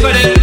but 0.00 0.14
it 0.14 0.37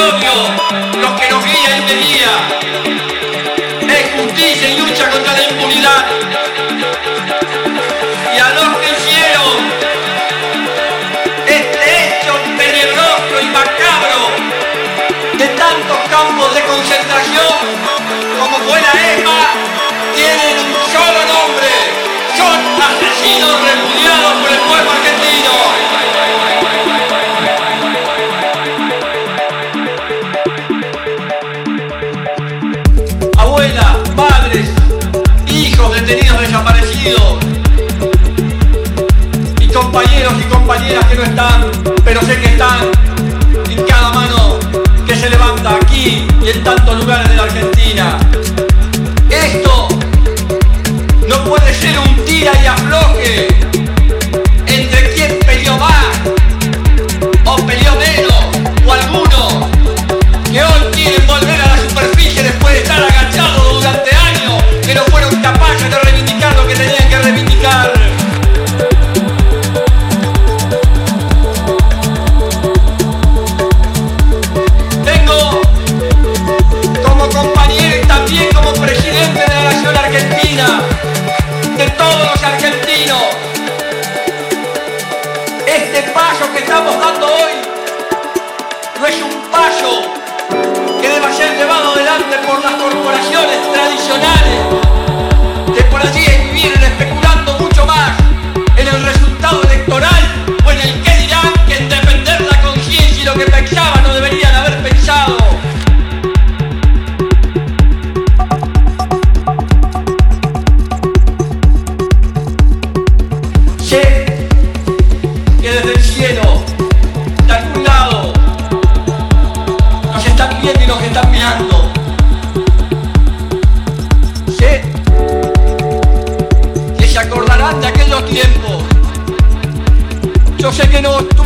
odio 0.00 0.32
lo 1.00 1.16
que 1.16 1.28
nos 1.30 1.44
guía 1.44 1.70
me 1.86 1.94
guía. 1.94 2.34
Es 3.88 4.10
justicia 4.16 4.68
y 4.70 4.78
lucha 4.78 5.10
contra 5.10 5.32
la 5.32 5.42
impunidad. 5.42 6.06
Y 8.34 8.38
a 8.38 8.48
los 8.50 8.68
que 8.78 8.88
hicieron 8.96 9.56
este 11.46 11.80
hecho 12.00 12.32
tenebroso 12.56 13.34
y 13.42 13.46
macabro 13.46 14.20
de 15.36 15.46
tantos 15.48 15.98
campos 16.10 16.54
de 16.54 16.62
concentración 16.62 17.54
como 18.40 18.56
fue 18.58 18.80
la 18.80 18.92
EMA, 19.12 19.40
tienen 20.14 20.56
un 20.64 20.74
solo 20.92 21.20
nombre. 21.34 21.70
Son 22.36 22.56
asesinos 22.88 23.60
repudiados 23.60 24.32
por 24.40 24.50
el 24.50 24.60
pueblo 24.60 24.90
argentino. 24.92 25.89
Detenidos 36.10 36.40
desaparecidos. 36.40 37.38
Y 39.60 39.68
compañeros 39.68 40.32
y 40.40 40.44
compañeras 40.52 41.04
que 41.06 41.14
no 41.14 41.22
están, 41.22 41.70
pero 42.04 42.20
sé 42.22 42.40
que 42.40 42.46
están 42.46 42.90
en 43.68 43.82
cada 43.84 44.10
mano 44.10 44.58
que 45.06 45.14
se 45.14 45.30
levanta 45.30 45.76
aquí 45.76 46.26
Salvador. 87.00 87.49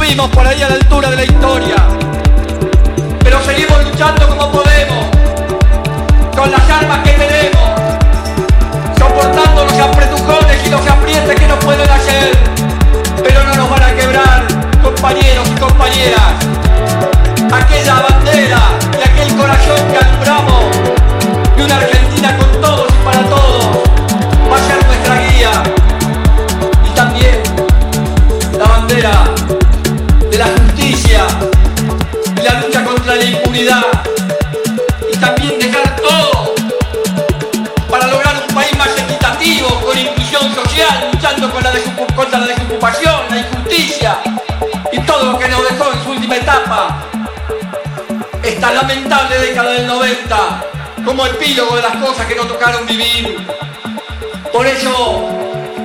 Estuvimos 0.04 0.30
por 0.34 0.46
ahí 0.46 0.60
a 0.60 0.68
la 0.68 0.74
altura 0.74 1.08
de 1.08 1.16
la 1.16 1.24
historia, 1.24 1.76
pero 3.20 3.42
seguimos 3.42 3.84
luchando 3.84 4.28
como 4.28 4.52
podemos, 4.52 5.06
con 6.36 6.50
las 6.50 6.68
armas 6.68 6.98
que 6.98 7.12
tenemos, 7.12 7.63
del 50.24 50.30
90 50.30 50.64
como 51.04 51.26
epílogo 51.26 51.76
de 51.76 51.82
las 51.82 51.96
cosas 51.96 52.26
que 52.26 52.34
nos 52.34 52.48
tocaron 52.48 52.86
vivir. 52.86 53.46
Por 54.52 54.66
eso, 54.66 55.28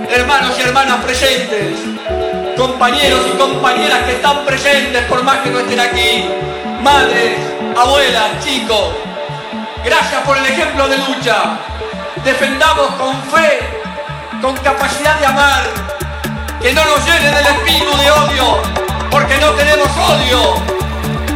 hermanos 0.10 0.56
y 0.58 0.62
hermanas 0.62 1.04
presentes, 1.04 1.80
compañeros 2.58 3.22
y 3.34 3.38
compañeras 3.38 4.04
que 4.06 4.14
están 4.14 4.46
presentes 4.46 5.04
por 5.06 5.24
más 5.24 5.40
que 5.40 5.50
no 5.50 5.60
estén 5.60 5.80
aquí, 5.80 6.26
madres, 6.82 7.38
abuelas, 7.78 8.44
chicos, 8.44 8.94
gracias 9.84 10.22
por 10.24 10.38
el 10.38 10.46
ejemplo 10.46 10.88
de 10.88 10.98
lucha. 10.98 11.60
Defendamos 12.24 12.88
con 12.92 13.22
fe, 13.24 13.60
con 14.42 14.56
capacidad 14.58 15.20
de 15.20 15.26
amar, 15.26 15.64
que 16.62 16.74
no 16.74 16.84
nos 16.86 17.06
llenen 17.06 17.34
el 17.34 17.46
espíritu 17.46 17.98
de 17.98 18.12
odio, 18.12 18.62
porque 19.10 19.38
no 19.38 19.52
tenemos 19.52 19.88
odio, 19.98 20.56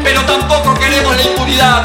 pero 0.03 0.21
tampoco 0.21 0.73
queremos 0.75 1.15
la 1.15 1.23
impunidad. 1.23 1.83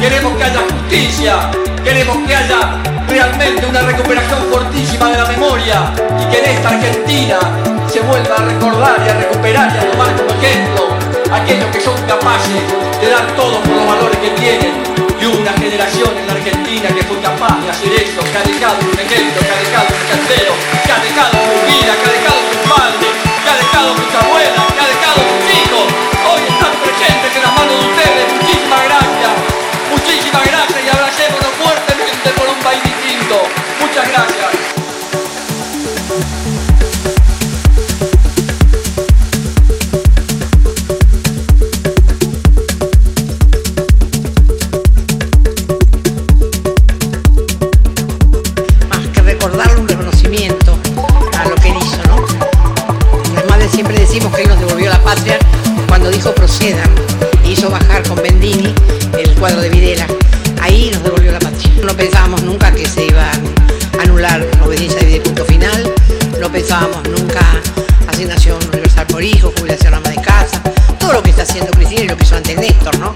Queremos 0.00 0.36
que 0.36 0.44
haya 0.44 0.60
justicia, 0.60 1.50
queremos 1.82 2.16
que 2.26 2.34
haya 2.34 2.82
realmente 3.08 3.64
una 3.66 3.80
recuperación 3.82 4.38
fortísima 4.50 5.10
de 5.10 5.18
la 5.18 5.24
memoria 5.26 5.92
y 6.20 6.30
que 6.30 6.38
en 6.38 6.56
esta 6.56 6.68
Argentina 6.68 7.38
se 7.86 8.00
vuelva 8.00 8.36
a 8.36 8.44
recordar 8.44 9.02
y 9.06 9.08
a 9.08 9.14
recuperar 9.14 9.72
y 9.74 9.78
a 9.78 9.90
tomar 9.90 10.08
como 10.16 10.30
ejemplo 10.42 10.88
aquellos 11.32 11.66
que 11.70 11.80
son 11.80 11.94
capaces 12.06 12.62
de 13.00 13.08
dar 13.08 13.26
todo 13.36 13.60
por 13.60 13.76
los 13.76 13.86
valores 13.86 14.18
que 14.18 14.30
tienen. 14.30 14.72
Y 15.20 15.26
una 15.26 15.52
generación 15.52 16.10
en 16.18 16.26
la 16.26 16.34
Argentina 16.34 16.88
que 16.88 17.02
fue 17.04 17.18
capaz 17.20 17.62
de 17.62 17.70
hacer 17.70 17.92
eso, 17.94 18.20
que 18.20 18.36
ha 18.36 18.42
dejado 18.42 18.76
un 18.82 18.98
ejemplo, 18.98 19.40
que 19.40 19.52
ha 19.52 19.60
dejado 19.62 19.88
un 19.88 20.06
cantero, 20.10 20.52
que 20.84 20.92
ha 20.92 20.98
dejado 21.00 21.33
dijo 56.64 56.80
hizo 57.46 57.68
bajar 57.68 58.02
con 58.08 58.16
Bendini 58.22 58.72
el 59.18 59.34
cuadro 59.34 59.60
de 59.60 59.68
Videla. 59.68 60.06
Ahí 60.62 60.90
nos 60.90 61.02
devolvió 61.02 61.32
la 61.32 61.38
patria. 61.38 61.70
No 61.84 61.94
pensábamos 61.94 62.42
nunca 62.42 62.72
que 62.72 62.86
se 62.86 63.04
iba 63.04 63.30
a 63.30 64.02
anular 64.02 64.40
la 64.40 64.64
obediencia 64.64 64.98
de 65.00 65.20
punto 65.20 65.44
final, 65.44 65.92
no 66.40 66.50
pensábamos 66.50 67.06
nunca 67.08 67.40
asignación 68.06 68.58
universal 68.72 69.06
por 69.08 69.22
hijo, 69.22 69.52
jubilación 69.58 69.92
ama 69.92 70.08
de 70.08 70.22
casa, 70.22 70.62
todo 70.98 71.12
lo 71.12 71.22
que 71.22 71.30
está 71.30 71.42
haciendo 71.42 71.70
Cristina 71.72 72.02
y 72.02 72.08
lo 72.08 72.16
que 72.16 72.24
hizo 72.24 72.36
antes 72.36 72.56
Néstor, 72.56 72.98
¿no? 72.98 73.14